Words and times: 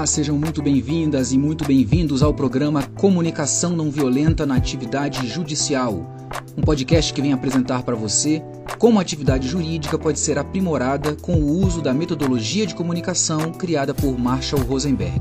Olá, 0.00 0.06
sejam 0.06 0.38
muito 0.38 0.62
bem-vindas 0.62 1.30
e 1.30 1.36
muito 1.36 1.62
bem-vindos 1.62 2.22
ao 2.22 2.32
programa 2.32 2.82
Comunicação 2.82 3.76
Não 3.76 3.90
Violenta 3.90 4.46
na 4.46 4.54
Atividade 4.54 5.26
Judicial, 5.26 6.10
um 6.56 6.62
podcast 6.62 7.12
que 7.12 7.20
vem 7.20 7.34
apresentar 7.34 7.82
para 7.82 7.94
você 7.94 8.42
como 8.78 8.98
a 8.98 9.02
atividade 9.02 9.46
jurídica 9.46 9.98
pode 9.98 10.18
ser 10.18 10.38
aprimorada 10.38 11.14
com 11.16 11.34
o 11.34 11.52
uso 11.62 11.82
da 11.82 11.92
metodologia 11.92 12.66
de 12.66 12.74
comunicação 12.74 13.52
criada 13.52 13.92
por 13.92 14.18
Marshall 14.18 14.62
Rosenberg. 14.62 15.20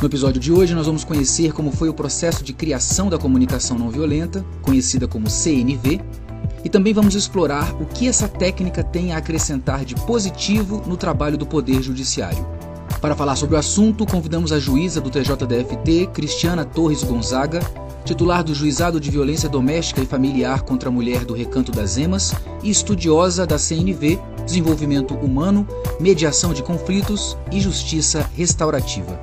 No 0.00 0.06
episódio 0.06 0.40
de 0.40 0.52
hoje, 0.52 0.72
nós 0.72 0.86
vamos 0.86 1.02
conhecer 1.02 1.52
como 1.52 1.72
foi 1.72 1.88
o 1.88 1.94
processo 1.94 2.44
de 2.44 2.52
criação 2.52 3.10
da 3.10 3.18
comunicação 3.18 3.76
não 3.76 3.90
violenta, 3.90 4.44
conhecida 4.62 5.08
como 5.08 5.28
CNV, 5.28 6.00
e 6.64 6.68
também 6.68 6.94
vamos 6.94 7.16
explorar 7.16 7.74
o 7.82 7.86
que 7.86 8.06
essa 8.06 8.28
técnica 8.28 8.84
tem 8.84 9.12
a 9.12 9.16
acrescentar 9.16 9.84
de 9.84 9.96
positivo 9.96 10.80
no 10.86 10.96
trabalho 10.96 11.36
do 11.36 11.44
Poder 11.44 11.82
Judiciário. 11.82 12.61
Para 13.02 13.16
falar 13.16 13.34
sobre 13.34 13.56
o 13.56 13.58
assunto, 13.58 14.06
convidamos 14.06 14.52
a 14.52 14.60
juíza 14.60 15.00
do 15.00 15.10
TJDFT, 15.10 16.06
Cristiana 16.14 16.64
Torres 16.64 17.02
Gonzaga, 17.02 17.58
titular 18.04 18.44
do 18.44 18.54
Juizado 18.54 19.00
de 19.00 19.10
Violência 19.10 19.48
Doméstica 19.48 20.00
e 20.00 20.06
Familiar 20.06 20.62
contra 20.62 20.88
a 20.88 20.92
Mulher 20.92 21.24
do 21.24 21.34
Recanto 21.34 21.72
das 21.72 21.96
Emas 21.96 22.32
e 22.62 22.70
estudiosa 22.70 23.44
da 23.44 23.58
CNV, 23.58 24.20
Desenvolvimento 24.44 25.14
Humano, 25.14 25.66
Mediação 25.98 26.54
de 26.54 26.62
Conflitos 26.62 27.36
e 27.50 27.60
Justiça 27.60 28.20
Restaurativa. 28.36 29.18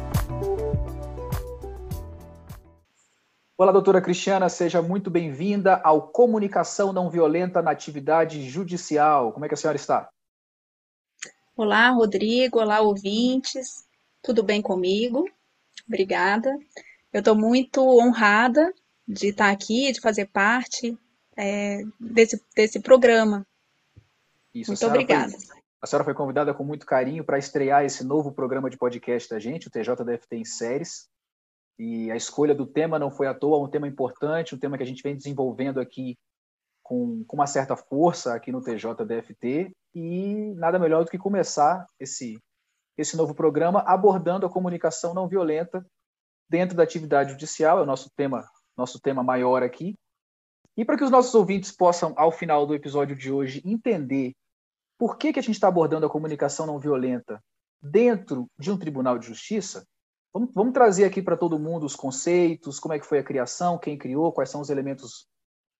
Olá, 3.58 3.72
doutora 3.72 4.02
Cristiana, 4.02 4.50
seja 4.50 4.82
muito 4.82 5.10
bem-vinda 5.10 5.80
ao 5.86 6.02
Comunicação 6.02 6.92
Não 6.92 7.10
Violenta 7.10 7.62
na 7.62 7.72
Atividade 7.72 8.42
Judicial. 8.50 9.32
Como 9.32 9.46
é 9.46 9.48
que 9.48 9.54
a 9.54 9.58
senhora 9.58 9.78
está? 9.78 10.10
Olá, 11.60 11.90
Rodrigo. 11.90 12.58
Olá, 12.58 12.80
ouvintes. 12.80 13.86
Tudo 14.22 14.42
bem 14.42 14.62
comigo? 14.62 15.30
Obrigada. 15.86 16.58
Eu 17.12 17.20
estou 17.20 17.36
muito 17.36 17.82
honrada 17.82 18.74
de 19.06 19.28
estar 19.28 19.52
aqui, 19.52 19.92
de 19.92 20.00
fazer 20.00 20.28
parte 20.28 20.98
é, 21.36 21.82
desse, 22.00 22.42
desse 22.56 22.80
programa. 22.80 23.46
Isso, 24.56 24.72
muito 24.72 24.86
a 24.86 24.88
obrigada. 24.88 25.34
Foi, 25.34 25.58
a 25.82 25.86
senhora 25.86 26.06
foi 26.06 26.14
convidada 26.14 26.54
com 26.54 26.64
muito 26.64 26.86
carinho 26.86 27.26
para 27.26 27.38
estrear 27.38 27.84
esse 27.84 28.06
novo 28.06 28.32
programa 28.32 28.70
de 28.70 28.78
podcast 28.78 29.30
da 29.30 29.38
gente, 29.38 29.68
o 29.68 29.70
TJDFT 29.70 30.38
em 30.38 30.46
séries. 30.46 31.10
E 31.78 32.10
a 32.10 32.16
escolha 32.16 32.56
do 32.56 32.66
tema 32.66 32.98
não 32.98 33.12
foi 33.12 33.28
à 33.28 33.34
toa, 33.34 33.62
um 33.62 33.70
tema 33.70 33.86
importante, 33.86 34.56
um 34.56 34.58
tema 34.58 34.78
que 34.78 34.84
a 34.84 34.88
gente 34.88 35.04
vem 35.04 35.14
desenvolvendo 35.14 35.82
aqui 35.82 36.18
com, 36.82 37.22
com 37.26 37.36
uma 37.36 37.48
certa 37.48 37.76
força 37.76 38.34
aqui 38.34 38.50
no 38.50 38.64
TJDFT 38.64 39.76
e 39.94 40.54
nada 40.56 40.80
melhor 40.80 41.04
do 41.04 41.12
que 41.12 41.18
começar 41.18 41.88
esse, 42.00 42.38
esse 42.98 43.18
novo 43.18 43.34
programa 43.34 43.82
abordando 43.82 44.46
a 44.46 44.50
comunicação 44.50 45.14
não 45.14 45.28
violenta 45.28 45.86
dentro 46.50 46.76
da 46.76 46.84
atividade 46.84 47.32
judicial, 47.32 47.80
é 47.80 47.82
o 47.84 47.86
nosso 47.86 48.10
tema, 48.16 48.48
nosso 48.76 49.00
tema 49.00 49.24
maior 49.24 49.64
aqui. 49.64 49.96
E 50.76 50.86
para 50.86 50.98
que 50.98 51.04
os 51.04 51.12
nossos 51.12 51.36
ouvintes 51.36 51.72
possam, 51.72 52.14
ao 52.16 52.32
final 52.32 52.66
do 52.66 52.74
episódio 52.74 53.16
de 53.16 53.32
hoje, 53.32 53.62
entender 53.66 54.34
por 54.98 55.18
que, 55.18 55.32
que 55.34 55.40
a 55.40 55.42
gente 55.42 55.56
está 55.56 55.68
abordando 55.68 56.06
a 56.06 56.10
comunicação 56.10 56.66
não 56.66 56.80
violenta 56.80 57.42
dentro 57.82 58.48
de 58.58 58.72
um 58.72 58.78
tribunal 58.78 59.18
de 59.18 59.28
justiça, 59.28 59.86
vamos, 60.34 60.54
vamos 60.54 60.74
trazer 60.74 61.06
aqui 61.06 61.22
para 61.22 61.38
todo 61.38 61.60
mundo 61.60 61.86
os 61.86 61.96
conceitos, 61.96 62.80
como 62.80 62.94
é 62.94 63.00
que 63.00 63.06
foi 63.06 63.20
a 63.20 63.24
criação, 63.24 63.78
quem 63.78 63.98
criou, 63.98 64.32
quais 64.32 64.50
são 64.50 64.62
os 64.62 64.70
elementos 64.70 65.28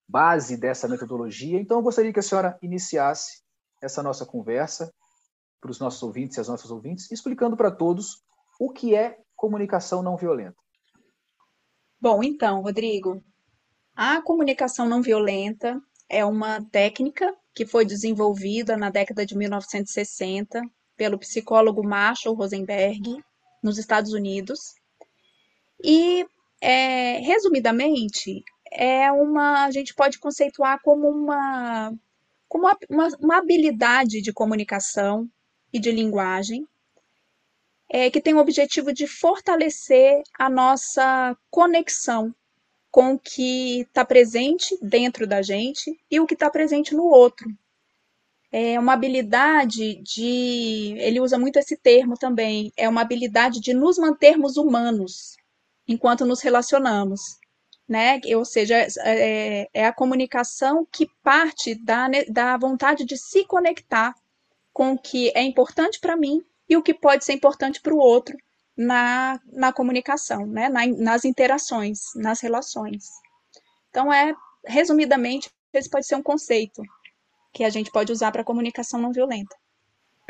base 0.08 0.56
dessa 0.56 0.88
metodologia. 0.88 1.60
Então, 1.60 1.78
eu 1.78 1.82
gostaria 1.82 2.12
que 2.12 2.18
a 2.18 2.22
senhora 2.22 2.58
iniciasse 2.60 3.42
essa 3.80 4.02
nossa 4.02 4.26
conversa 4.26 4.92
para 5.60 5.70
os 5.70 5.78
nossos 5.78 6.02
ouvintes 6.02 6.36
e 6.36 6.40
as 6.40 6.48
nossas 6.48 6.70
ouvintes, 6.70 7.10
explicando 7.10 7.56
para 7.56 7.70
todos 7.70 8.22
o 8.58 8.72
que 8.72 8.94
é 8.94 9.18
comunicação 9.36 10.02
não 10.02 10.16
violenta. 10.16 10.56
Bom, 12.00 12.22
então, 12.22 12.62
Rodrigo, 12.62 13.22
a 13.94 14.22
comunicação 14.22 14.88
não 14.88 15.02
violenta 15.02 15.80
é 16.08 16.24
uma 16.24 16.64
técnica 16.70 17.34
que 17.54 17.66
foi 17.66 17.84
desenvolvida 17.84 18.76
na 18.76 18.90
década 18.90 19.26
de 19.26 19.36
1960 19.36 20.62
pelo 20.96 21.18
psicólogo 21.18 21.82
Marshall 21.82 22.34
Rosenberg, 22.34 23.22
nos 23.62 23.78
Estados 23.78 24.12
Unidos. 24.12 24.74
E, 25.82 26.26
é, 26.60 27.18
resumidamente, 27.18 28.42
é 28.70 29.10
uma, 29.10 29.64
a 29.64 29.70
gente 29.70 29.94
pode 29.94 30.18
conceituar 30.18 30.78
como 30.82 31.08
uma, 31.08 31.92
como 32.50 32.68
uma, 32.90 33.08
uma 33.20 33.38
habilidade 33.38 34.20
de 34.20 34.32
comunicação 34.32 35.30
e 35.72 35.78
de 35.78 35.92
linguagem 35.92 36.66
é, 37.88 38.10
que 38.10 38.20
tem 38.20 38.34
o 38.34 38.38
objetivo 38.38 38.92
de 38.92 39.06
fortalecer 39.06 40.20
a 40.36 40.50
nossa 40.50 41.36
conexão 41.48 42.34
com 42.90 43.14
o 43.14 43.18
que 43.20 43.82
está 43.82 44.04
presente 44.04 44.76
dentro 44.82 45.28
da 45.28 45.40
gente 45.42 45.96
e 46.10 46.18
o 46.18 46.26
que 46.26 46.34
está 46.34 46.50
presente 46.50 46.92
no 46.92 47.04
outro. 47.04 47.48
É 48.50 48.80
uma 48.80 48.94
habilidade 48.94 50.02
de. 50.02 50.96
Ele 50.98 51.20
usa 51.20 51.38
muito 51.38 51.56
esse 51.56 51.76
termo 51.76 52.16
também. 52.16 52.72
É 52.76 52.88
uma 52.88 53.02
habilidade 53.02 53.60
de 53.60 53.72
nos 53.72 53.96
mantermos 53.96 54.56
humanos 54.56 55.36
enquanto 55.86 56.24
nos 56.26 56.40
relacionamos 56.40 57.39
né? 57.90 58.20
Ou 58.36 58.44
seja, 58.44 58.86
é, 59.00 59.68
é 59.74 59.84
a 59.84 59.92
comunicação 59.92 60.86
que 60.92 61.08
parte 61.24 61.74
da, 61.74 62.06
da 62.28 62.56
vontade 62.56 63.04
de 63.04 63.16
se 63.16 63.44
conectar 63.44 64.14
com 64.72 64.92
o 64.92 64.98
que 64.98 65.32
é 65.34 65.42
importante 65.42 65.98
para 65.98 66.16
mim 66.16 66.40
e 66.68 66.76
o 66.76 66.82
que 66.82 66.94
pode 66.94 67.24
ser 67.24 67.32
importante 67.32 67.80
para 67.80 67.92
o 67.92 67.98
outro 67.98 68.36
na, 68.76 69.40
na 69.52 69.72
comunicação, 69.72 70.46
né? 70.46 70.68
Na, 70.68 70.86
nas 70.86 71.24
interações, 71.24 71.98
nas 72.14 72.40
relações. 72.40 73.06
Então, 73.88 74.12
é, 74.12 74.32
resumidamente, 74.64 75.50
esse 75.72 75.90
pode 75.90 76.06
ser 76.06 76.14
um 76.14 76.22
conceito 76.22 76.80
que 77.52 77.64
a 77.64 77.70
gente 77.70 77.90
pode 77.90 78.12
usar 78.12 78.30
para 78.30 78.44
comunicação 78.44 79.00
não 79.00 79.10
violenta 79.10 79.56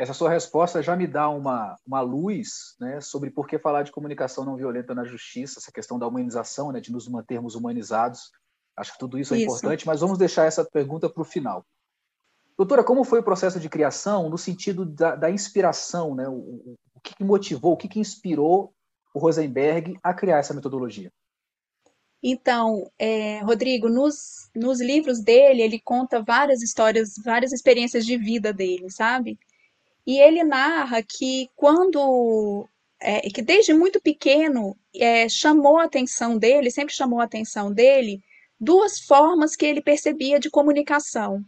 essa 0.01 0.15
sua 0.15 0.31
resposta 0.31 0.81
já 0.81 0.95
me 0.95 1.05
dá 1.05 1.29
uma, 1.29 1.77
uma 1.85 2.01
luz 2.01 2.75
né, 2.79 2.99
sobre 2.99 3.29
por 3.29 3.47
que 3.47 3.59
falar 3.59 3.83
de 3.83 3.91
comunicação 3.91 4.43
não 4.43 4.55
violenta 4.55 4.95
na 4.95 5.05
justiça, 5.05 5.59
essa 5.59 5.71
questão 5.71 5.99
da 5.99 6.07
humanização, 6.07 6.71
né, 6.71 6.79
de 6.79 6.91
nos 6.91 7.07
mantermos 7.07 7.53
humanizados. 7.53 8.31
Acho 8.75 8.93
que 8.93 8.97
tudo 8.97 9.19
isso 9.19 9.35
é 9.35 9.37
isso. 9.37 9.45
importante, 9.45 9.85
mas 9.85 10.01
vamos 10.01 10.17
deixar 10.17 10.45
essa 10.45 10.65
pergunta 10.65 11.07
para 11.07 11.21
o 11.21 11.25
final. 11.25 11.63
Doutora, 12.57 12.83
como 12.83 13.03
foi 13.03 13.19
o 13.19 13.23
processo 13.23 13.59
de 13.59 13.69
criação 13.69 14.27
no 14.27 14.39
sentido 14.39 14.85
da, 14.85 15.15
da 15.15 15.29
inspiração? 15.29 16.15
Né? 16.15 16.27
O, 16.27 16.33
o, 16.33 16.75
o 16.95 16.99
que, 16.99 17.13
que, 17.13 17.23
motivou, 17.23 17.73
o 17.73 17.77
que, 17.77 17.87
que 17.87 17.99
inspirou 17.99 18.73
o 19.13 19.19
Rosenberg 19.19 19.99
a 20.01 20.15
criar 20.15 20.39
essa 20.39 20.53
metodologia? 20.55 21.11
Então, 22.23 22.91
é, 22.97 23.39
Rodrigo, 23.41 23.87
nos, 23.87 24.49
nos 24.55 24.81
livros 24.81 25.19
dele, 25.19 25.61
ele 25.61 25.79
conta 25.79 26.23
várias 26.23 26.63
histórias, 26.63 27.13
várias 27.23 27.51
experiências 27.51 28.03
de 28.03 28.17
vida 28.17 28.51
dele, 28.51 28.89
sabe? 28.89 29.37
E 30.05 30.19
ele 30.19 30.43
narra 30.43 31.01
que 31.03 31.49
quando 31.55 32.67
é, 32.99 33.21
que 33.21 33.41
desde 33.41 33.73
muito 33.73 33.99
pequeno 33.99 34.77
é, 34.95 35.27
chamou 35.27 35.77
a 35.77 35.85
atenção 35.85 36.37
dele, 36.37 36.69
sempre 36.69 36.93
chamou 36.93 37.19
a 37.19 37.23
atenção 37.23 37.71
dele, 37.73 38.21
duas 38.59 38.99
formas 38.99 39.55
que 39.55 39.65
ele 39.65 39.81
percebia 39.81 40.39
de 40.39 40.49
comunicação. 40.49 41.43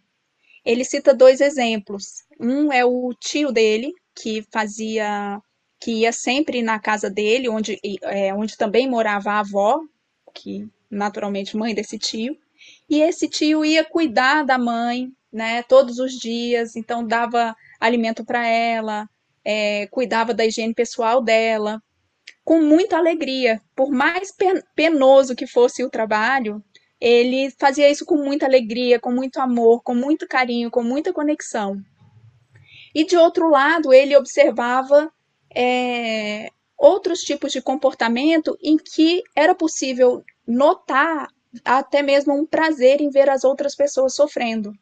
Ele 0.65 0.83
cita 0.83 1.13
dois 1.13 1.41
exemplos. 1.41 2.23
Um 2.39 2.71
é 2.71 2.83
o 2.83 3.13
tio 3.13 3.51
dele, 3.51 3.93
que 4.15 4.43
fazia, 4.51 5.39
que 5.79 5.91
ia 6.01 6.11
sempre 6.11 6.61
na 6.63 6.79
casa 6.79 7.09
dele, 7.09 7.49
onde, 7.49 7.79
é, 8.03 8.33
onde 8.33 8.57
também 8.57 8.89
morava 8.89 9.31
a 9.31 9.39
avó, 9.39 9.81
que 10.33 10.67
naturalmente 10.89 11.57
mãe 11.57 11.75
desse 11.75 11.99
tio, 11.99 12.37
e 12.89 13.01
esse 13.01 13.27
tio 13.27 13.65
ia 13.65 13.83
cuidar 13.83 14.43
da 14.43 14.57
mãe, 14.57 15.11
né, 15.31 15.63
todos 15.63 15.99
os 15.99 16.13
dias, 16.13 16.75
então 16.75 17.05
dava 17.05 17.55
alimento 17.83 18.23
para 18.23 18.47
ela, 18.47 19.09
é, 19.43 19.87
cuidava 19.87 20.33
da 20.33 20.45
higiene 20.45 20.73
pessoal 20.73 21.21
dela, 21.21 21.81
com 22.45 22.61
muita 22.61 22.97
alegria. 22.97 23.61
Por 23.75 23.91
mais 23.91 24.33
penoso 24.73 25.35
que 25.35 25.45
fosse 25.45 25.83
o 25.83 25.89
trabalho, 25.89 26.63
ele 26.99 27.51
fazia 27.59 27.89
isso 27.89 28.05
com 28.05 28.15
muita 28.15 28.45
alegria, 28.45 28.99
com 28.99 29.11
muito 29.11 29.41
amor, 29.41 29.83
com 29.83 29.93
muito 29.93 30.25
carinho, 30.25 30.71
com 30.71 30.81
muita 30.81 31.11
conexão. 31.11 31.77
E 32.95 33.03
de 33.03 33.17
outro 33.17 33.49
lado, 33.49 33.93
ele 33.93 34.15
observava 34.15 35.11
é, 35.53 36.49
outros 36.77 37.19
tipos 37.19 37.51
de 37.51 37.61
comportamento 37.61 38.57
em 38.63 38.77
que 38.77 39.21
era 39.35 39.53
possível 39.53 40.23
notar 40.47 41.27
até 41.65 42.01
mesmo 42.01 42.33
um 42.33 42.45
prazer 42.45 43.01
em 43.01 43.09
ver 43.09 43.29
as 43.29 43.43
outras 43.43 43.75
pessoas 43.75 44.15
sofrendo. 44.15 44.73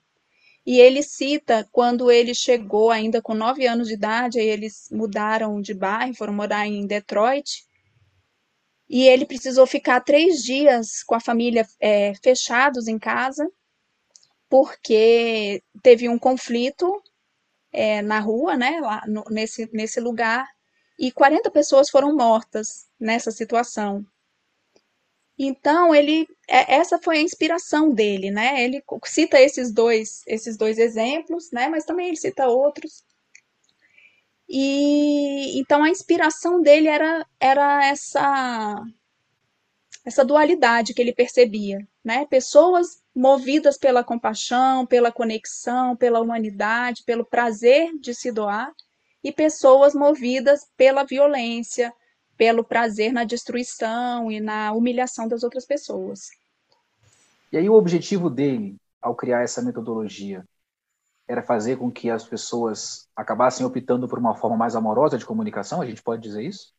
E 0.65 0.79
ele 0.79 1.01
cita 1.01 1.67
quando 1.71 2.11
ele 2.11 2.35
chegou 2.35 2.91
ainda 2.91 3.21
com 3.21 3.33
nove 3.33 3.65
anos 3.65 3.87
de 3.87 3.95
idade, 3.95 4.39
aí 4.39 4.47
eles 4.47 4.87
mudaram 4.91 5.59
de 5.59 5.73
bairro, 5.73 6.13
foram 6.13 6.33
morar 6.33 6.67
em 6.67 6.85
Detroit. 6.85 7.65
E 8.87 9.07
ele 9.07 9.25
precisou 9.25 9.65
ficar 9.65 10.01
três 10.01 10.43
dias 10.43 11.01
com 11.03 11.15
a 11.15 11.19
família 11.19 11.67
é, 11.79 12.13
fechados 12.15 12.87
em 12.87 12.99
casa, 12.99 13.49
porque 14.49 15.63
teve 15.81 16.09
um 16.09 16.19
conflito 16.19 17.01
é, 17.71 18.01
na 18.01 18.19
rua, 18.19 18.57
né, 18.57 18.79
lá 18.81 19.01
no, 19.07 19.23
nesse, 19.29 19.69
nesse 19.73 19.99
lugar, 19.99 20.45
e 20.99 21.11
40 21.11 21.49
pessoas 21.49 21.89
foram 21.89 22.15
mortas 22.15 22.87
nessa 22.99 23.31
situação. 23.31 24.05
Então, 25.43 25.93
ele, 25.95 26.27
é, 26.47 26.75
essa 26.75 26.99
foi 26.99 27.17
a 27.17 27.21
inspiração 27.21 27.89
dele, 27.89 28.29
né? 28.29 28.63
Ele 28.63 28.83
cita 29.05 29.41
esses 29.41 29.73
dois, 29.73 30.21
esses 30.27 30.55
dois 30.55 30.77
exemplos, 30.77 31.49
né? 31.51 31.67
Mas 31.67 31.83
também 31.83 32.09
ele 32.09 32.17
cita 32.17 32.47
outros. 32.47 33.03
E 34.47 35.59
então 35.59 35.83
a 35.83 35.89
inspiração 35.89 36.61
dele 36.61 36.87
era, 36.87 37.25
era 37.39 37.83
essa 37.87 38.75
essa 40.05 40.23
dualidade 40.23 40.93
que 40.93 41.01
ele 41.01 41.13
percebia, 41.13 41.79
né? 42.03 42.25
Pessoas 42.27 43.01
movidas 43.15 43.79
pela 43.79 44.03
compaixão, 44.03 44.85
pela 44.85 45.11
conexão, 45.11 45.95
pela 45.95 46.19
humanidade, 46.19 47.03
pelo 47.03 47.25
prazer 47.25 47.91
de 47.99 48.13
se 48.13 48.31
doar, 48.31 48.71
e 49.23 49.31
pessoas 49.31 49.95
movidas 49.95 50.67
pela 50.77 51.03
violência, 51.03 51.91
pelo 52.41 52.63
prazer 52.63 53.13
na 53.13 53.23
destruição 53.23 54.31
e 54.31 54.39
na 54.39 54.71
humilhação 54.71 55.27
das 55.27 55.43
outras 55.43 55.63
pessoas. 55.63 56.31
E 57.51 57.57
aí 57.57 57.69
o 57.69 57.75
objetivo 57.75 58.31
dele, 58.31 58.77
ao 58.99 59.13
criar 59.13 59.43
essa 59.43 59.61
metodologia, 59.61 60.43
era 61.27 61.43
fazer 61.43 61.77
com 61.77 61.91
que 61.91 62.09
as 62.09 62.25
pessoas 62.25 63.07
acabassem 63.15 63.63
optando 63.63 64.07
por 64.07 64.17
uma 64.17 64.33
forma 64.33 64.57
mais 64.57 64.75
amorosa 64.75 65.19
de 65.19 65.25
comunicação? 65.25 65.83
A 65.83 65.85
gente 65.85 66.01
pode 66.01 66.23
dizer 66.23 66.41
isso? 66.41 66.73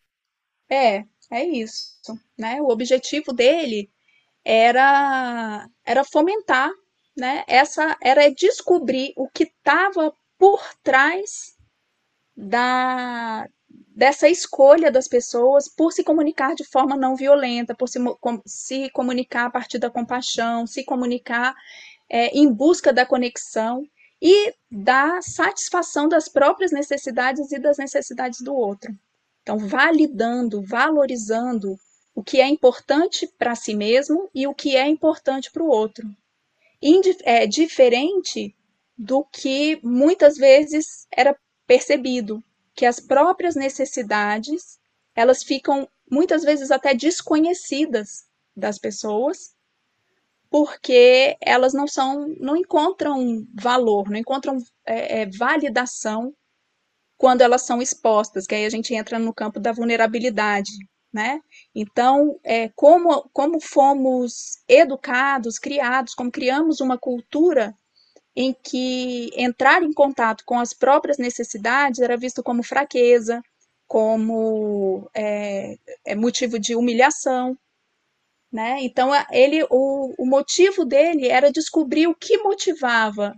É, 0.68 1.04
é 1.30 1.44
isso, 1.44 2.18
né? 2.36 2.60
O 2.60 2.68
objetivo 2.68 3.32
dele 3.32 3.88
era 4.44 5.70
era 5.84 6.02
fomentar, 6.02 6.72
né? 7.16 7.44
Essa 7.46 7.96
era 8.02 8.28
descobrir 8.34 9.12
o 9.16 9.28
que 9.28 9.44
estava 9.44 10.12
por 10.36 10.60
trás 10.82 11.56
da 12.36 13.48
dessa 13.94 14.28
escolha 14.28 14.90
das 14.90 15.06
pessoas 15.06 15.68
por 15.68 15.92
se 15.92 16.02
comunicar 16.02 16.54
de 16.54 16.64
forma 16.64 16.96
não 16.96 17.14
violenta, 17.14 17.74
por 17.74 17.88
se, 17.88 17.98
com, 18.20 18.40
se 18.46 18.90
comunicar 18.90 19.46
a 19.46 19.50
partir 19.50 19.78
da 19.78 19.90
compaixão, 19.90 20.66
se 20.66 20.84
comunicar 20.84 21.54
é, 22.08 22.28
em 22.28 22.52
busca 22.52 22.92
da 22.92 23.06
conexão 23.06 23.86
e 24.20 24.54
da 24.70 25.20
satisfação 25.20 26.08
das 26.08 26.28
próprias 26.28 26.72
necessidades 26.72 27.52
e 27.52 27.58
das 27.58 27.78
necessidades 27.78 28.40
do 28.40 28.54
outro. 28.54 28.96
Então, 29.42 29.58
validando, 29.58 30.62
valorizando 30.62 31.76
o 32.14 32.22
que 32.22 32.40
é 32.40 32.48
importante 32.48 33.26
para 33.38 33.54
si 33.54 33.74
mesmo 33.74 34.30
e 34.34 34.46
o 34.46 34.54
que 34.54 34.76
é 34.76 34.86
importante 34.86 35.50
para 35.50 35.62
o 35.62 35.68
outro. 35.68 36.08
é 37.24 37.46
diferente 37.46 38.54
do 38.96 39.24
que 39.24 39.80
muitas 39.82 40.36
vezes 40.36 41.06
era 41.10 41.36
percebido, 41.66 42.42
que 42.74 42.86
as 42.86 42.98
próprias 43.00 43.54
necessidades, 43.54 44.78
elas 45.14 45.42
ficam 45.42 45.88
muitas 46.10 46.42
vezes 46.42 46.70
até 46.70 46.94
desconhecidas 46.94 48.24
das 48.56 48.78
pessoas, 48.78 49.54
porque 50.50 51.36
elas 51.40 51.72
não 51.72 51.88
são, 51.88 52.28
não 52.38 52.56
encontram 52.56 53.46
valor, 53.54 54.10
não 54.10 54.18
encontram 54.18 54.58
é, 54.84 55.22
é, 55.22 55.26
validação 55.26 56.34
quando 57.16 57.40
elas 57.40 57.62
são 57.62 57.80
expostas, 57.80 58.46
que 58.46 58.54
aí 58.54 58.66
a 58.66 58.70
gente 58.70 58.94
entra 58.94 59.18
no 59.18 59.32
campo 59.32 59.58
da 59.58 59.72
vulnerabilidade, 59.72 60.72
né? 61.12 61.40
Então, 61.74 62.38
é, 62.42 62.68
como, 62.70 63.28
como 63.32 63.60
fomos 63.60 64.62
educados, 64.68 65.58
criados, 65.58 66.14
como 66.14 66.30
criamos 66.30 66.80
uma 66.80 66.98
cultura 66.98 67.74
em 68.34 68.54
que 68.54 69.30
entrar 69.36 69.82
em 69.82 69.92
contato 69.92 70.44
com 70.44 70.58
as 70.58 70.72
próprias 70.72 71.18
necessidades 71.18 72.00
era 72.00 72.16
visto 72.16 72.42
como 72.42 72.62
fraqueza, 72.62 73.42
como 73.86 75.10
é, 75.14 75.76
é 76.06 76.14
motivo 76.14 76.58
de 76.58 76.74
humilhação, 76.74 77.56
né? 78.50 78.78
Então, 78.80 79.10
ele, 79.30 79.64
o, 79.70 80.14
o 80.18 80.26
motivo 80.26 80.84
dele 80.84 81.28
era 81.28 81.52
descobrir 81.52 82.06
o 82.06 82.14
que 82.14 82.38
motivava 82.38 83.34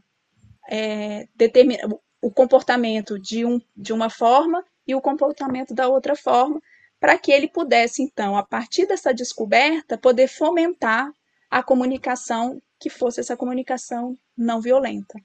é, 0.68 1.26
determina, 1.34 1.88
o 2.20 2.30
comportamento 2.30 3.18
de, 3.18 3.44
um, 3.44 3.60
de 3.76 3.92
uma 3.92 4.08
forma 4.08 4.64
e 4.86 4.94
o 4.94 5.00
comportamento 5.00 5.74
da 5.74 5.88
outra 5.88 6.16
forma, 6.16 6.60
para 6.98 7.18
que 7.18 7.30
ele 7.30 7.48
pudesse, 7.48 8.02
então, 8.02 8.36
a 8.36 8.42
partir 8.42 8.86
dessa 8.86 9.12
descoberta, 9.12 9.98
poder 9.98 10.26
fomentar 10.26 11.10
a 11.50 11.62
comunicação 11.62 12.60
que 12.84 12.90
fosse 12.90 13.18
essa 13.18 13.34
comunicação 13.34 14.14
não 14.36 14.60
violenta. 14.60 15.18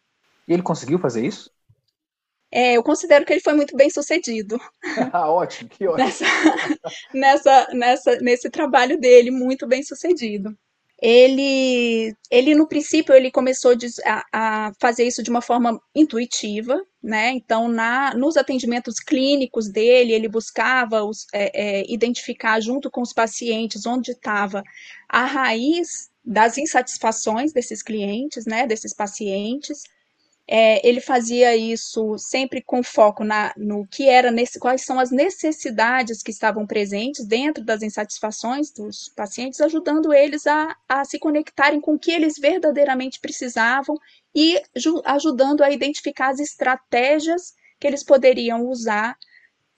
E 0.48 0.54
ele 0.54 0.64
conseguiu 0.64 0.98
fazer 0.98 1.26
isso? 1.26 1.52
É, 2.50 2.78
eu 2.78 2.82
considero 2.82 3.26
que 3.26 3.34
ele 3.34 3.42
foi 3.42 3.52
muito 3.54 3.76
bem 3.76 3.90
sucedido. 3.90 4.58
ah, 5.12 5.30
ótimo, 5.30 5.70
que 5.70 5.86
ótimo. 5.86 6.06
Nessa, 6.06 6.26
nessa, 7.14 7.68
nessa, 7.74 8.16
nesse 8.22 8.50
trabalho 8.50 8.98
dele, 8.98 9.30
muito 9.30 9.68
bem 9.68 9.84
sucedido 9.84 10.58
ele, 11.02 12.14
ele 12.30 12.56
no 12.56 12.68
princípio 12.68 13.16
ele 13.16 13.32
começou 13.32 13.74
a, 14.06 14.26
a, 14.34 14.72
fazer 14.80 15.06
isso 15.06 15.24
de 15.24 15.30
uma 15.30 15.42
forma 15.42 15.80
intuitiva, 15.96 16.82
né? 17.02 17.32
Então, 17.32 17.70
na, 17.70 18.14
nos 18.14 18.36
atendimentos 18.36 19.00
clínicos 19.00 19.72
dele, 19.72 20.12
ele 20.12 20.28
buscava 20.28 21.04
os, 21.04 21.26
é, 21.34 21.80
é, 21.80 21.84
identificar 21.88 22.60
junto 22.60 22.92
com 22.92 23.02
os 23.02 23.14
pacientes 23.14 23.86
onde 23.86 24.12
estava 24.12 24.62
a 25.08 25.26
raiz 25.26 26.10
das 26.30 26.60
insatisfações 26.60 27.52
desses 27.52 27.82
clientes, 27.82 28.46
né? 28.46 28.68
Desses 28.68 28.94
pacientes 28.94 29.82
é, 30.52 30.88
ele 30.88 31.00
fazia 31.00 31.56
isso 31.56 32.18
sempre 32.18 32.62
com 32.62 32.82
foco 32.84 33.24
na, 33.24 33.54
no 33.56 33.86
que 33.86 34.10
era 34.10 34.32
nesse, 34.32 34.58
quais 34.58 34.84
são 34.84 35.00
as 35.00 35.12
necessidades 35.12 36.24
que 36.24 36.32
estavam 36.32 36.66
presentes 36.66 37.24
dentro 37.26 37.64
das 37.64 37.84
insatisfações 37.84 38.72
dos 38.72 39.10
pacientes, 39.10 39.62
ajudando 39.62 40.12
eles 40.12 40.48
a, 40.48 40.76
a 40.88 41.04
se 41.06 41.20
conectarem 41.20 41.80
com 41.80 41.94
o 41.94 42.00
que 42.00 42.12
eles 42.12 42.40
verdadeiramente 42.40 43.20
precisavam 43.20 43.96
e 44.34 44.60
ajudando 45.06 45.62
a 45.62 45.72
identificar 45.72 46.30
as 46.30 46.40
estratégias 46.40 47.54
que 47.80 47.86
eles 47.86 48.04
poderiam 48.04 48.68
usar 48.68 49.16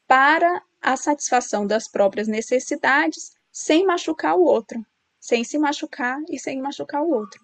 para 0.07 0.61
a 0.81 0.95
satisfação 0.95 1.67
das 1.67 1.89
próprias 1.89 2.29
necessidades, 2.29 3.33
sem 3.51 3.85
machucar 3.85 4.35
o 4.35 4.43
outro, 4.43 4.85
sem 5.21 5.43
se 5.43 5.57
machucar 5.57 6.19
e 6.29 6.37
sem 6.37 6.59
machucar 6.59 7.01
o 7.01 7.11
outro. 7.11 7.39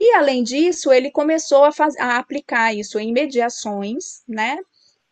E, 0.00 0.12
além 0.14 0.42
disso, 0.42 0.90
ele 0.90 1.10
começou 1.10 1.62
a, 1.64 1.70
faz, 1.70 1.96
a 1.98 2.18
aplicar 2.18 2.74
isso 2.74 2.98
em 2.98 3.12
mediações, 3.12 4.24
né? 4.26 4.58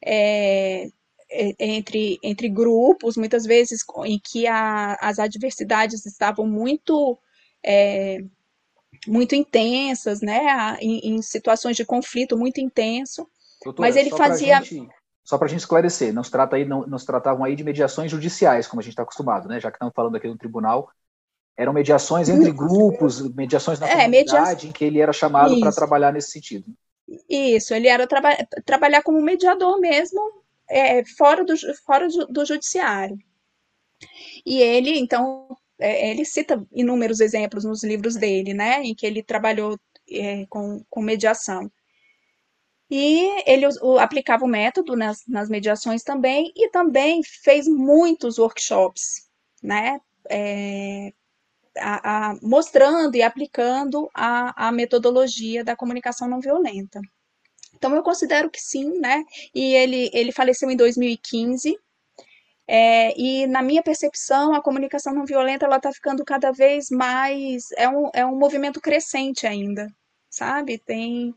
É, 0.05 0.89
é, 1.35 1.55
entre, 1.59 2.19
entre 2.23 2.47
grupos, 2.49 3.17
muitas 3.17 3.47
vezes 3.47 3.83
em 4.05 4.19
que 4.23 4.47
a, 4.47 4.99
as 5.01 5.19
adversidades 5.19 6.05
estavam 6.05 6.47
muito 6.47 7.19
é, 7.65 8.23
muito 9.07 9.35
intensas, 9.35 10.21
né, 10.21 10.77
em, 10.79 11.15
em, 11.15 11.23
situações 11.23 11.75
de 11.75 11.87
conflito 11.87 12.37
muito 12.37 12.61
intenso, 12.61 13.27
Doutora, 13.65 13.89
mas 13.89 13.97
ele 13.97 14.11
fazia 14.11 14.61
gente, 14.61 14.89
só 15.25 15.39
para 15.39 15.47
a 15.47 15.49
gente 15.49 15.61
esclarecer, 15.61 16.13
não 16.13 16.23
se 16.23 16.31
trata 16.31 16.57
aí, 16.57 16.67
não, 16.67 16.87
não 16.87 16.99
se 16.99 17.07
tratavam 17.07 17.45
aí 17.45 17.57
de 17.57 17.65
mediações 17.65 18.11
judiciais, 18.11 18.67
como 18.67 18.81
a 18.81 18.83
gente 18.83 18.93
está 18.93 19.03
acostumado, 19.03 19.49
né, 19.49 19.59
já 19.59 19.71
que 19.71 19.77
estamos 19.77 19.95
falando 19.95 20.17
aqui 20.17 20.29
no 20.29 20.37
tribunal, 20.37 20.91
eram 21.57 21.73
mediações 21.73 22.29
entre 22.29 22.51
grupos, 22.51 23.21
mediações 23.35 23.79
na 23.79 23.89
é, 23.89 24.05
comunidade, 24.05 24.69
em 24.69 24.73
que 24.73 24.85
ele 24.85 25.01
era 25.01 25.13
chamado 25.13 25.59
para 25.61 25.73
trabalhar 25.73 26.13
nesse 26.13 26.31
sentido. 26.31 26.65
Isso, 27.29 27.75
ele 27.75 27.89
era 27.89 28.07
traba 28.07 28.31
trabalhar 28.65 29.03
como 29.03 29.21
mediador 29.21 29.79
mesmo, 29.79 30.21
é, 30.69 31.05
fora, 31.05 31.45
do, 31.45 31.55
fora 31.85 32.09
do 32.09 32.45
judiciário. 32.45 33.19
E 34.45 34.61
ele, 34.61 34.99
então, 34.99 35.57
é, 35.79 36.11
ele 36.11 36.25
cita 36.25 36.65
inúmeros 36.73 37.21
exemplos 37.21 37.65
nos 37.65 37.85
livros 37.85 38.17
dele, 38.17 38.55
né, 38.55 38.83
em 38.83 38.95
que 38.95 39.07
ele 39.07 39.23
trabalhou 39.23 39.79
é, 40.11 40.47
com, 40.47 40.83
com 40.89 41.03
mediação. 41.03 41.71
E 42.91 43.43
ele 43.47 43.67
o, 43.81 43.99
aplicava 43.99 44.45
o 44.45 44.49
método 44.49 44.97
nas, 44.97 45.27
nas 45.27 45.49
mediações 45.49 46.03
também, 46.03 46.53
e 46.57 46.69
também 46.71 47.23
fez 47.23 47.67
muitos 47.69 48.39
workshops, 48.39 49.29
né, 49.63 50.01
é, 50.31 51.13
a, 51.79 52.31
a, 52.31 52.37
mostrando 52.43 53.17
e 53.17 53.23
aplicando 53.23 54.11
a, 54.15 54.69
a 54.69 54.73
metodologia 54.73 55.65
da 55.65 55.77
comunicação 55.77 56.29
não 56.29 56.41
violenta. 56.41 57.01
Então, 57.75 57.95
eu 57.95 58.03
considero 58.03 58.51
que 58.51 58.61
sim, 58.61 58.99
né? 58.99 59.25
E 59.55 59.75
ele, 59.75 60.11
ele 60.13 60.33
faleceu 60.33 60.71
em 60.71 60.77
2015. 60.77 61.77
É, 62.67 63.19
e 63.21 63.47
na 63.47 63.61
minha 63.61 63.83
percepção, 63.83 64.55
a 64.55 64.63
comunicação 64.63 65.13
não 65.13 65.25
violenta 65.25 65.67
ela 65.67 65.77
está 65.77 65.93
ficando 65.93 66.25
cada 66.25 66.53
vez 66.53 66.91
mais 66.91 67.71
é 67.77 67.89
um, 67.89 68.11
é 68.15 68.25
um 68.25 68.39
movimento 68.39 68.81
crescente 68.81 69.47
ainda, 69.47 69.89
sabe? 70.31 70.79
Tem 70.79 71.35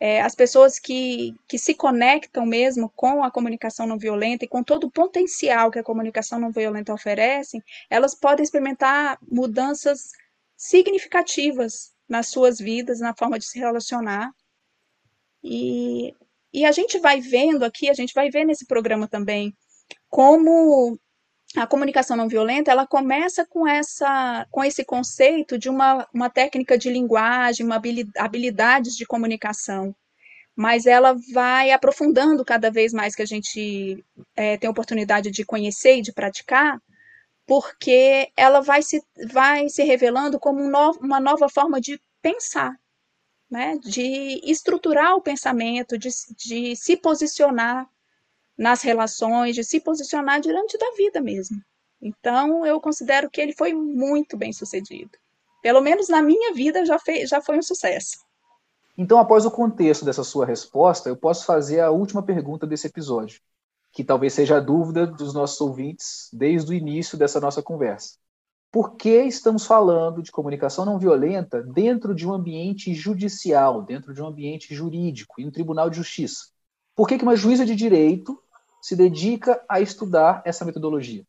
é, 0.00 0.20
as 0.20 0.34
pessoas 0.34 0.78
que, 0.78 1.34
que 1.48 1.58
se 1.58 1.74
conectam 1.74 2.46
mesmo 2.46 2.88
com 2.94 3.24
a 3.24 3.30
comunicação 3.30 3.86
não 3.86 3.98
violenta 3.98 4.44
e 4.44 4.48
com 4.48 4.62
todo 4.62 4.84
o 4.84 4.90
potencial 4.90 5.70
que 5.70 5.78
a 5.78 5.84
comunicação 5.84 6.38
não 6.38 6.52
violenta 6.52 6.94
oferece, 6.94 7.62
elas 7.90 8.14
podem 8.14 8.44
experimentar 8.44 9.18
mudanças 9.28 10.12
significativas 10.56 11.92
nas 12.08 12.28
suas 12.28 12.58
vidas, 12.58 13.00
na 13.00 13.14
forma 13.14 13.38
de 13.38 13.46
se 13.46 13.58
relacionar. 13.58 14.30
E, 15.42 16.14
e 16.52 16.64
a 16.64 16.72
gente 16.72 16.98
vai 16.98 17.20
vendo 17.20 17.64
aqui, 17.64 17.90
a 17.90 17.94
gente 17.94 18.14
vai 18.14 18.30
ver 18.30 18.44
nesse 18.44 18.66
programa 18.66 19.08
também 19.08 19.52
como 20.08 20.98
a 21.56 21.66
comunicação 21.66 22.16
não 22.16 22.28
violenta, 22.28 22.70
ela 22.70 22.86
começa 22.86 23.46
com 23.46 23.66
essa 23.66 24.46
com 24.50 24.62
esse 24.62 24.84
conceito 24.84 25.58
de 25.58 25.68
uma, 25.68 26.06
uma 26.12 26.28
técnica 26.28 26.76
de 26.76 26.90
linguagem, 26.90 27.64
uma 27.64 27.80
habilidades 28.18 28.94
de 28.94 29.06
comunicação, 29.06 29.94
mas 30.54 30.86
ela 30.86 31.16
vai 31.32 31.70
aprofundando 31.70 32.44
cada 32.44 32.70
vez 32.70 32.92
mais 32.92 33.14
que 33.14 33.22
a 33.22 33.26
gente 33.26 34.04
é, 34.36 34.56
tem 34.58 34.68
oportunidade 34.68 35.30
de 35.30 35.44
conhecer 35.44 35.98
e 35.98 36.02
de 36.02 36.12
praticar, 36.12 36.80
porque 37.46 38.30
ela 38.36 38.60
vai 38.60 38.82
se, 38.82 39.02
vai 39.32 39.68
se 39.70 39.82
revelando 39.84 40.38
como 40.38 40.60
um 40.62 40.68
no, 40.68 40.92
uma 41.00 41.20
nova 41.20 41.48
forma 41.48 41.80
de 41.80 42.00
pensar, 42.20 42.78
né? 43.50 43.78
de 43.78 44.40
estruturar 44.44 45.14
o 45.14 45.22
pensamento, 45.22 45.96
de, 45.96 46.10
de 46.36 46.76
se 46.76 46.96
posicionar 46.96 47.88
nas 48.58 48.82
relações, 48.82 49.54
de 49.54 49.62
se 49.62 49.80
posicionar 49.80 50.40
diante 50.40 50.76
da 50.76 50.90
vida 50.96 51.20
mesmo. 51.20 51.62
Então, 52.02 52.66
eu 52.66 52.80
considero 52.80 53.30
que 53.30 53.40
ele 53.40 53.52
foi 53.52 53.72
muito 53.72 54.36
bem 54.36 54.52
sucedido. 54.52 55.10
Pelo 55.62 55.80
menos 55.80 56.08
na 56.08 56.22
minha 56.22 56.52
vida 56.52 56.84
já, 56.84 56.98
fez, 56.98 57.30
já 57.30 57.40
foi 57.40 57.58
um 57.58 57.62
sucesso. 57.62 58.18
Então, 58.96 59.18
após 59.18 59.44
o 59.46 59.50
contexto 59.50 60.04
dessa 60.04 60.24
sua 60.24 60.44
resposta, 60.44 61.08
eu 61.08 61.16
posso 61.16 61.46
fazer 61.46 61.80
a 61.80 61.90
última 61.90 62.22
pergunta 62.22 62.66
desse 62.66 62.88
episódio, 62.88 63.40
que 63.92 64.02
talvez 64.02 64.32
seja 64.32 64.56
a 64.56 64.60
dúvida 64.60 65.06
dos 65.06 65.32
nossos 65.32 65.60
ouvintes 65.60 66.28
desde 66.32 66.72
o 66.72 66.74
início 66.74 67.16
dessa 67.16 67.40
nossa 67.40 67.62
conversa. 67.62 68.16
Por 68.70 68.96
que 68.96 69.22
estamos 69.22 69.64
falando 69.64 70.22
de 70.22 70.30
comunicação 70.30 70.84
não 70.84 70.98
violenta 70.98 71.62
dentro 71.62 72.14
de 72.14 72.26
um 72.26 72.32
ambiente 72.34 72.92
judicial, 72.92 73.82
dentro 73.82 74.12
de 74.12 74.20
um 74.20 74.26
ambiente 74.26 74.74
jurídico, 74.74 75.40
em 75.40 75.46
um 75.46 75.50
tribunal 75.50 75.88
de 75.88 75.96
justiça? 75.96 76.46
Por 76.94 77.08
que, 77.08 77.16
que 77.16 77.22
uma 77.22 77.36
juíza 77.36 77.64
de 77.64 77.74
direito 77.74 78.38
se 78.80 78.96
dedica 78.96 79.62
a 79.68 79.80
estudar 79.80 80.42
essa 80.44 80.64
metodologia? 80.64 81.24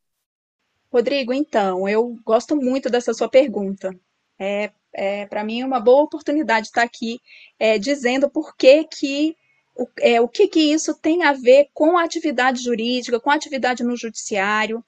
Rodrigo, 0.92 1.34
então, 1.34 1.88
eu 1.88 2.18
gosto 2.26 2.56
muito 2.56 2.90
dessa 2.90 3.14
sua 3.14 3.30
pergunta. 3.30 3.96
É, 4.40 4.72
é 4.94 5.26
para 5.26 5.44
mim 5.44 5.64
uma 5.64 5.80
boa 5.80 6.04
oportunidade 6.04 6.68
estar 6.68 6.84
aqui 6.84 7.20
é, 7.60 7.78
dizendo 7.78 8.30
por 8.30 8.56
que 8.56 8.86
que 8.86 9.36
o, 9.76 9.88
é, 10.00 10.20
o 10.20 10.28
que 10.28 10.48
que 10.48 10.60
isso 10.60 10.94
tem 10.94 11.24
a 11.24 11.34
ver 11.34 11.70
com 11.74 11.98
a 11.98 12.04
atividade 12.04 12.62
jurídica, 12.62 13.20
com 13.20 13.30
a 13.30 13.36
atividade 13.36 13.84
no 13.84 13.96
judiciário. 13.96 14.84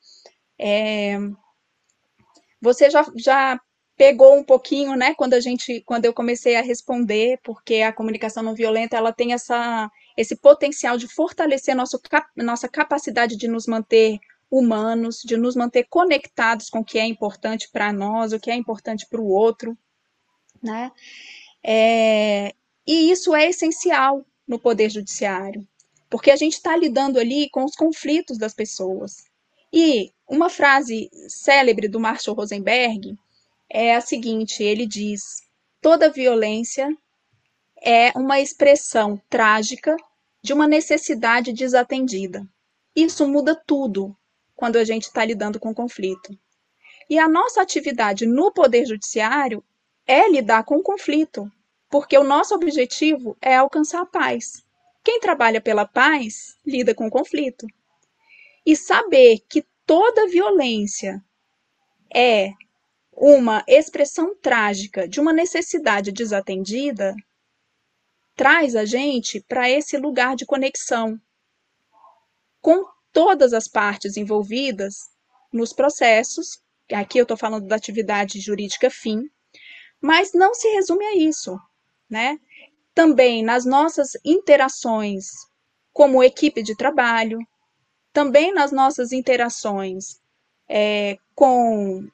É, 0.60 1.18
você 2.62 2.90
já, 2.90 3.06
já 3.16 3.60
pegou 3.96 4.36
um 4.36 4.44
pouquinho, 4.44 4.96
né, 4.96 5.14
quando 5.16 5.34
a 5.34 5.40
gente, 5.40 5.82
quando 5.82 6.06
eu 6.06 6.14
comecei 6.14 6.56
a 6.56 6.62
responder, 6.62 7.40
porque 7.44 7.76
a 7.82 7.94
comunicação 7.94 8.44
não 8.44 8.56
violenta, 8.56 8.98
ela 8.98 9.14
tem 9.14 9.34
essa, 9.34 9.90
esse 10.18 10.36
potencial 10.36 10.98
de 10.98 11.08
fortalecer 11.08 11.76
nosso, 11.76 12.00
nossa 12.36 12.68
capacidade 12.68 13.36
de 13.36 13.48
nos 13.48 13.66
manter 13.68 14.20
humanos, 14.50 15.22
de 15.24 15.38
nos 15.38 15.56
manter 15.56 15.86
conectados 15.90 16.70
com 16.70 16.80
o 16.80 16.86
que 16.86 17.00
é 17.00 17.06
importante 17.06 17.70
para 17.72 17.94
nós, 17.94 18.34
o 18.34 18.40
que 18.40 18.52
é 18.52 18.56
importante 18.56 19.08
para 19.10 19.22
o 19.22 19.30
outro, 19.30 19.78
né? 20.62 20.92
É, 21.64 22.54
e 22.86 23.12
isso 23.12 23.34
é 23.34 23.48
essencial 23.48 24.26
no 24.48 24.60
poder 24.60 24.90
judiciário, 24.90 25.66
porque 26.10 26.30
a 26.30 26.36
gente 26.36 26.54
está 26.54 26.76
lidando 26.76 27.20
ali 27.20 27.50
com 27.50 27.64
os 27.64 27.76
conflitos 27.76 28.38
das 28.38 28.54
pessoas. 28.54 29.24
E 29.72 30.12
uma 30.28 30.50
frase 30.50 31.10
célebre 31.30 31.88
do 31.88 32.00
Marshall 32.00 32.36
Rosenberg 32.36 33.16
é 33.70 33.96
a 33.96 34.02
seguinte: 34.02 34.62
ele 34.62 34.86
diz, 34.86 35.44
toda 35.80 36.10
violência 36.10 36.90
é 37.84 38.12
uma 38.16 38.40
expressão 38.40 39.20
trágica 39.28 39.98
de 40.44 40.54
uma 40.54 40.68
necessidade 40.68 41.52
desatendida. 41.52 42.48
Isso 42.96 43.28
muda 43.28 43.56
tudo 43.56 44.16
quando 44.56 44.78
a 44.78 44.84
gente 44.84 45.04
está 45.04 45.26
lidando 45.26 45.60
com 45.60 45.74
conflito. 45.74 46.38
E 47.10 47.18
a 47.18 47.28
nossa 47.28 47.62
atividade 47.62 48.26
no 48.28 48.52
Poder 48.52 48.86
Judiciário 48.86 49.64
é 50.06 50.30
lidar 50.30 50.64
com 50.64 50.78
o 50.78 50.84
conflito, 50.84 51.52
porque 51.90 52.18
o 52.18 52.24
nosso 52.24 52.54
objetivo 52.54 53.36
é 53.42 53.56
alcançar 53.56 54.02
a 54.02 54.06
paz. 54.06 54.64
Quem 55.04 55.20
trabalha 55.20 55.60
pela 55.60 55.86
paz 55.86 56.56
lida 56.66 56.94
com 56.94 57.08
o 57.08 57.12
conflito. 57.12 57.66
E 58.64 58.76
saber 58.76 59.40
que 59.50 59.66
toda 59.86 60.30
violência 60.30 61.24
é 62.14 62.52
uma 63.12 63.64
expressão 63.68 64.36
trágica 64.36 65.08
de 65.08 65.20
uma 65.20 65.34
necessidade 65.34 66.12
desatendida 66.12 67.16
traz 68.36 68.76
a 68.76 68.86
gente 68.86 69.42
para 69.48 69.70
esse 69.70 69.98
lugar 69.98 70.36
de 70.36 70.46
conexão 70.46 71.20
com 72.62 72.86
todas 73.12 73.54
as 73.54 73.68
partes 73.68 74.18
envolvidas 74.18 74.96
nos 75.52 75.74
processos. 75.74 76.62
Aqui 76.92 77.18
eu 77.18 77.24
estou 77.24 77.38
falando 77.38 77.68
da 77.68 77.76
atividade 77.76 78.40
jurídica 78.40 78.90
fim, 78.90 79.30
mas 80.00 80.34
não 80.34 80.54
se 80.54 80.68
resume 80.70 81.06
a 81.06 81.16
isso, 81.16 81.60
né? 82.10 82.40
Também 82.94 83.44
nas 83.44 83.66
nossas 83.66 84.12
interações 84.24 85.30
como 85.94 86.24
equipe 86.24 86.62
de 86.62 86.76
trabalho, 86.76 87.40
também 88.14 88.54
nas 88.54 88.72
nossas 88.72 89.12
interações 89.12 90.20
é, 90.68 91.18
com 91.36 92.08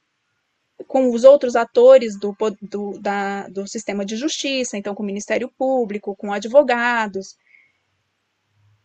com 0.86 1.12
os 1.12 1.24
outros 1.24 1.56
atores 1.56 2.18
do, 2.20 2.36
do, 2.62 3.00
da, 3.00 3.48
do 3.48 3.68
sistema 3.68 4.06
de 4.06 4.16
justiça, 4.16 4.78
então 4.78 4.94
com 4.94 5.04
o 5.04 5.06
Ministério 5.06 5.50
Público, 5.58 6.16
com 6.16 6.32
advogados. 6.32 7.36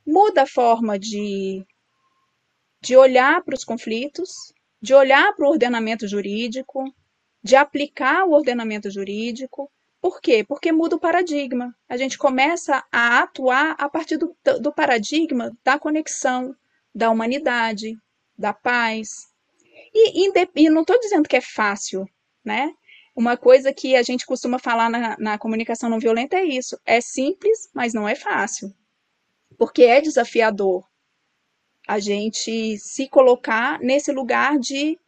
Muda 0.06 0.42
a 0.42 0.46
forma 0.46 0.98
de, 0.98 1.64
de 2.80 2.96
olhar 2.96 3.42
para 3.44 3.54
os 3.54 3.64
conflitos, 3.64 4.52
de 4.80 4.94
olhar 4.94 5.34
para 5.34 5.46
o 5.46 5.50
ordenamento 5.50 6.08
jurídico, 6.08 6.84
de 7.42 7.56
aplicar 7.56 8.24
o 8.24 8.32
ordenamento 8.32 8.90
jurídico. 8.90 9.70
Por 10.00 10.20
quê? 10.20 10.44
Porque 10.46 10.72
muda 10.72 10.96
o 10.96 11.00
paradigma. 11.00 11.74
A 11.88 11.96
gente 11.96 12.18
começa 12.18 12.84
a 12.90 13.20
atuar 13.20 13.76
a 13.78 13.88
partir 13.88 14.16
do, 14.16 14.34
do 14.60 14.72
paradigma 14.72 15.56
da 15.62 15.78
conexão, 15.78 16.56
da 16.94 17.10
humanidade, 17.10 17.96
da 18.36 18.52
paz, 18.52 19.31
e, 19.92 20.26
e, 20.26 20.48
e 20.56 20.70
não 20.70 20.82
estou 20.82 20.98
dizendo 21.00 21.28
que 21.28 21.36
é 21.36 21.40
fácil, 21.40 22.08
né? 22.44 22.74
Uma 23.14 23.36
coisa 23.36 23.72
que 23.72 23.94
a 23.94 24.02
gente 24.02 24.24
costuma 24.24 24.58
falar 24.58 24.88
na, 24.88 25.16
na 25.18 25.38
comunicação 25.38 25.90
não 25.90 25.98
violenta 25.98 26.36
é 26.36 26.44
isso: 26.44 26.78
é 26.84 27.00
simples, 27.00 27.68
mas 27.74 27.92
não 27.92 28.08
é 28.08 28.14
fácil. 28.14 28.74
Porque 29.58 29.82
é 29.84 30.00
desafiador 30.00 30.84
a 31.86 31.98
gente 31.98 32.78
se 32.78 33.08
colocar 33.08 33.78
nesse 33.80 34.12
lugar 34.12 34.58
de, 34.58 34.98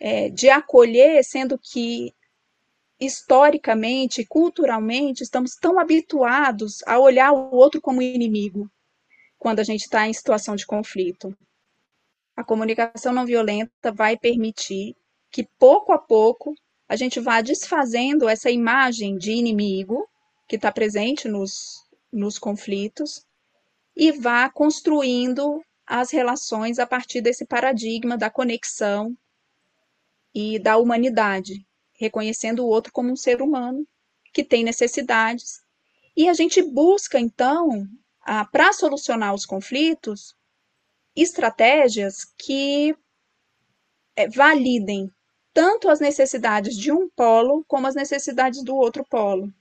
é, 0.00 0.28
de 0.28 0.50
acolher, 0.50 1.24
sendo 1.24 1.58
que 1.58 2.12
historicamente, 3.00 4.24
culturalmente, 4.26 5.22
estamos 5.22 5.56
tão 5.56 5.78
habituados 5.78 6.82
a 6.86 6.98
olhar 6.98 7.32
o 7.32 7.54
outro 7.54 7.80
como 7.80 8.02
inimigo 8.02 8.70
quando 9.38 9.58
a 9.58 9.64
gente 9.64 9.82
está 9.82 10.06
em 10.06 10.12
situação 10.12 10.54
de 10.54 10.66
conflito. 10.66 11.36
A 12.36 12.42
comunicação 12.42 13.12
não 13.12 13.26
violenta 13.26 13.92
vai 13.92 14.16
permitir 14.16 14.96
que, 15.30 15.44
pouco 15.58 15.92
a 15.92 15.98
pouco, 15.98 16.54
a 16.88 16.96
gente 16.96 17.20
vá 17.20 17.40
desfazendo 17.40 18.28
essa 18.28 18.50
imagem 18.50 19.16
de 19.16 19.32
inimigo 19.32 20.08
que 20.46 20.56
está 20.56 20.70
presente 20.70 21.28
nos, 21.28 21.86
nos 22.12 22.38
conflitos 22.38 23.24
e 23.96 24.12
vá 24.12 24.48
construindo 24.48 25.62
as 25.86 26.10
relações 26.10 26.78
a 26.78 26.86
partir 26.86 27.20
desse 27.20 27.44
paradigma 27.44 28.16
da 28.16 28.30
conexão 28.30 29.16
e 30.34 30.58
da 30.58 30.76
humanidade, 30.78 31.66
reconhecendo 31.94 32.64
o 32.64 32.68
outro 32.68 32.92
como 32.92 33.12
um 33.12 33.16
ser 33.16 33.42
humano 33.42 33.86
que 34.32 34.42
tem 34.42 34.64
necessidades. 34.64 35.60
E 36.16 36.28
a 36.28 36.34
gente 36.34 36.62
busca, 36.62 37.18
então, 37.18 37.86
para 38.50 38.72
solucionar 38.72 39.34
os 39.34 39.44
conflitos, 39.44 40.34
estratégias 41.14 42.24
que 42.38 42.94
é, 44.16 44.28
validem 44.28 45.10
tanto 45.52 45.88
as 45.88 46.00
necessidades 46.00 46.76
de 46.76 46.90
um 46.90 47.08
polo 47.10 47.64
como 47.66 47.86
as 47.86 47.94
necessidades 47.94 48.62
do 48.62 48.74
outro 48.74 49.04
polo. 49.04 49.52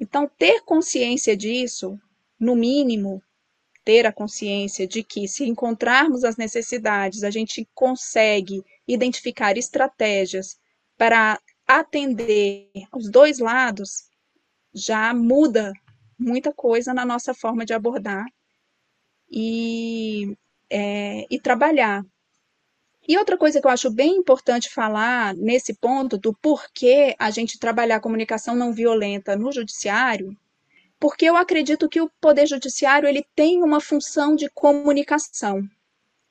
Então, 0.00 0.28
ter 0.38 0.62
consciência 0.62 1.36
disso, 1.36 1.98
no 2.38 2.56
mínimo, 2.56 3.22
ter 3.84 4.06
a 4.06 4.12
consciência 4.12 4.86
de 4.86 5.04
que, 5.04 5.28
se 5.28 5.44
encontrarmos 5.44 6.24
as 6.24 6.36
necessidades, 6.36 7.22
a 7.22 7.30
gente 7.30 7.68
consegue 7.74 8.64
identificar 8.88 9.58
estratégias 9.58 10.58
para 10.96 11.38
atender 11.66 12.70
os 12.92 13.10
dois 13.10 13.38
lados, 13.38 14.08
já 14.72 15.12
muda 15.14 15.72
muita 16.18 16.52
coisa 16.52 16.94
na 16.94 17.04
nossa 17.04 17.34
forma 17.34 17.64
de 17.64 17.74
abordar. 17.74 18.24
E 19.30 20.36
é, 20.74 21.24
e 21.30 21.38
trabalhar. 21.38 22.04
E 23.06 23.16
outra 23.16 23.38
coisa 23.38 23.60
que 23.60 23.66
eu 23.66 23.70
acho 23.70 23.90
bem 23.90 24.16
importante 24.16 24.68
falar 24.68 25.32
nesse 25.34 25.74
ponto 25.74 26.18
do 26.18 26.34
porquê 26.34 27.14
a 27.16 27.30
gente 27.30 27.60
trabalhar 27.60 28.00
comunicação 28.00 28.56
não 28.56 28.72
violenta 28.72 29.36
no 29.36 29.52
judiciário, 29.52 30.36
porque 30.98 31.26
eu 31.26 31.36
acredito 31.36 31.88
que 31.88 32.00
o 32.00 32.10
poder 32.20 32.46
judiciário 32.46 33.08
ele 33.08 33.24
tem 33.36 33.62
uma 33.62 33.80
função 33.80 34.34
de 34.34 34.48
comunicação. 34.50 35.62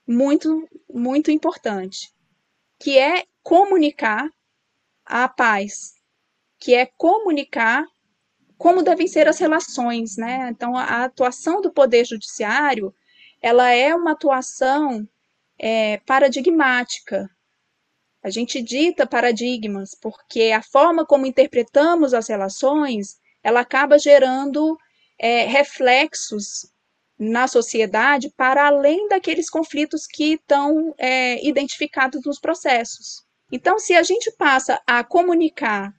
muito, 0.06 0.68
muito 0.90 1.32
importante, 1.32 2.12
que 2.80 2.98
é 3.00 3.24
comunicar 3.42 4.30
a 5.06 5.30
paz, 5.30 5.94
que 6.60 6.76
é 6.76 6.86
comunicar 6.98 7.86
como 8.58 8.84
devem 8.84 9.08
ser 9.08 9.28
as 9.28 9.40
relações, 9.40 10.18
né? 10.18 10.50
Então, 10.50 10.76
a 10.78 11.06
atuação 11.06 11.62
do 11.62 11.72
Poder 11.72 12.06
Judiciário, 12.06 12.94
ela 13.44 13.70
é 13.70 13.94
uma 13.94 14.14
atuação 14.14 15.06
é, 15.60 15.98
paradigmática. 16.06 17.30
A 18.24 18.30
gente 18.30 18.62
dita 18.62 19.06
paradigmas, 19.06 19.94
porque 20.02 20.54
a 20.56 20.64
forma 20.64 21.06
como 21.06 21.26
interpretamos 21.26 22.14
as 22.14 22.30
relações, 22.30 23.18
ela 23.44 23.60
acaba 23.60 24.00
gerando 24.00 24.78
é, 25.20 25.44
reflexos 25.44 26.72
na 27.20 27.46
sociedade 27.46 28.32
para 28.38 28.66
além 28.66 29.10
daqueles 29.10 29.50
conflitos 29.50 30.08
que 30.08 30.36
estão 30.36 30.96
é, 30.98 31.46
identificados 31.46 32.24
nos 32.26 32.40
processos. 32.40 33.26
Então, 33.52 33.78
se 33.78 33.94
a 33.94 34.04
gente 34.04 34.32
passa 34.32 34.82
a 34.88 35.04
comunicar, 35.04 35.94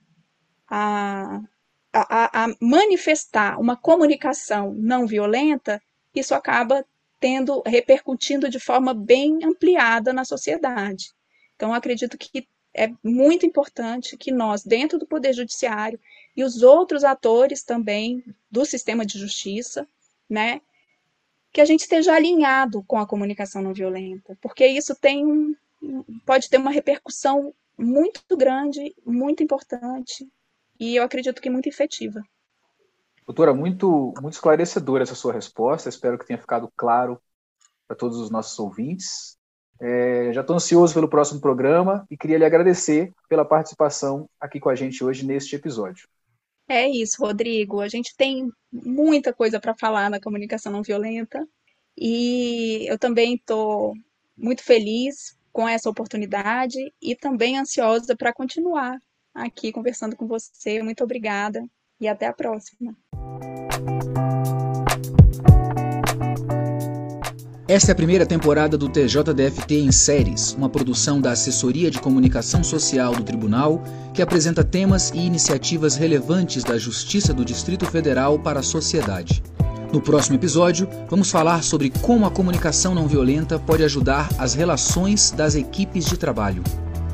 a, 0.66 1.40
a, 1.92 2.44
a 2.44 2.54
manifestar 2.58 3.60
uma 3.60 3.76
comunicação 3.76 4.74
não 4.74 5.06
violenta, 5.06 5.80
isso 6.14 6.34
acaba 6.34 6.84
tendo, 7.24 7.62
repercutindo 7.64 8.50
de 8.50 8.60
forma 8.60 8.92
bem 8.92 9.42
ampliada 9.42 10.12
na 10.12 10.26
sociedade. 10.26 11.06
Então, 11.56 11.72
acredito 11.72 12.18
que 12.18 12.46
é 12.74 12.90
muito 13.02 13.46
importante 13.46 14.14
que 14.14 14.30
nós, 14.30 14.62
dentro 14.62 14.98
do 14.98 15.06
Poder 15.06 15.32
Judiciário, 15.32 15.98
e 16.36 16.44
os 16.44 16.62
outros 16.62 17.02
atores 17.02 17.62
também 17.62 18.22
do 18.50 18.66
sistema 18.66 19.06
de 19.06 19.18
justiça, 19.18 19.88
né, 20.28 20.60
que 21.50 21.62
a 21.62 21.64
gente 21.64 21.80
esteja 21.80 22.14
alinhado 22.14 22.84
com 22.86 22.98
a 22.98 23.06
comunicação 23.06 23.62
não 23.62 23.72
violenta, 23.72 24.36
porque 24.42 24.66
isso 24.66 24.94
tem 24.94 25.56
pode 26.26 26.50
ter 26.50 26.58
uma 26.58 26.70
repercussão 26.70 27.54
muito 27.78 28.36
grande, 28.36 28.94
muito 29.06 29.42
importante 29.42 30.28
e 30.78 30.96
eu 30.96 31.02
acredito 31.02 31.40
que 31.40 31.48
muito 31.48 31.70
efetiva. 31.70 32.22
Doutora, 33.26 33.54
muito, 33.54 34.12
muito 34.20 34.34
esclarecedora 34.34 35.02
essa 35.02 35.14
sua 35.14 35.32
resposta. 35.32 35.88
Espero 35.88 36.18
que 36.18 36.26
tenha 36.26 36.38
ficado 36.38 36.70
claro 36.76 37.20
para 37.86 37.96
todos 37.96 38.18
os 38.18 38.30
nossos 38.30 38.58
ouvintes. 38.58 39.38
É, 39.80 40.30
já 40.32 40.42
estou 40.42 40.56
ansioso 40.56 40.94
pelo 40.94 41.08
próximo 41.08 41.40
programa 41.40 42.06
e 42.10 42.16
queria 42.16 42.38
lhe 42.38 42.44
agradecer 42.44 43.12
pela 43.28 43.44
participação 43.44 44.28
aqui 44.38 44.60
com 44.60 44.68
a 44.68 44.74
gente 44.74 45.02
hoje 45.02 45.26
neste 45.26 45.56
episódio. 45.56 46.06
É 46.68 46.88
isso, 46.88 47.22
Rodrigo. 47.22 47.80
A 47.80 47.88
gente 47.88 48.14
tem 48.16 48.50
muita 48.72 49.32
coisa 49.32 49.58
para 49.58 49.74
falar 49.74 50.10
na 50.10 50.20
comunicação 50.20 50.70
não 50.70 50.82
violenta 50.82 51.46
e 51.96 52.86
eu 52.88 52.98
também 52.98 53.34
estou 53.34 53.94
muito 54.36 54.62
feliz 54.62 55.36
com 55.52 55.68
essa 55.68 55.88
oportunidade 55.88 56.92
e 57.00 57.14
também 57.14 57.58
ansiosa 57.58 58.16
para 58.16 58.32
continuar 58.32 58.98
aqui 59.34 59.72
conversando 59.72 60.16
com 60.16 60.26
você. 60.26 60.82
Muito 60.82 61.04
obrigada 61.04 61.62
e 62.04 62.08
até 62.08 62.26
a 62.26 62.32
próxima. 62.32 62.94
Esta 67.66 67.90
é 67.90 67.92
a 67.92 67.96
primeira 67.96 68.26
temporada 68.26 68.76
do 68.76 68.90
TJDFT 68.90 69.76
em 69.76 69.90
séries, 69.90 70.52
uma 70.52 70.68
produção 70.68 71.18
da 71.18 71.32
Assessoria 71.32 71.90
de 71.90 71.98
Comunicação 71.98 72.62
Social 72.62 73.14
do 73.14 73.24
Tribunal, 73.24 73.82
que 74.12 74.20
apresenta 74.20 74.62
temas 74.62 75.10
e 75.10 75.18
iniciativas 75.18 75.96
relevantes 75.96 76.62
da 76.62 76.76
Justiça 76.76 77.32
do 77.32 77.42
Distrito 77.42 77.86
Federal 77.86 78.38
para 78.38 78.60
a 78.60 78.62
sociedade. 78.62 79.42
No 79.90 80.00
próximo 80.00 80.36
episódio, 80.36 80.86
vamos 81.08 81.30
falar 81.30 81.62
sobre 81.62 81.88
como 82.02 82.26
a 82.26 82.30
comunicação 82.30 82.94
não 82.94 83.08
violenta 83.08 83.58
pode 83.58 83.82
ajudar 83.82 84.28
as 84.38 84.52
relações 84.52 85.30
das 85.30 85.54
equipes 85.54 86.04
de 86.04 86.18
trabalho. 86.18 86.62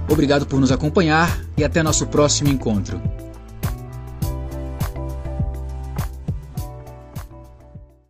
Obrigado 0.09 0.46
por 0.46 0.59
nos 0.59 0.72
acompanhar 0.72 1.40
e 1.57 1.62
até 1.62 1.81
nosso 1.81 2.09
próximo 2.09 2.48
encontro. 2.48 3.00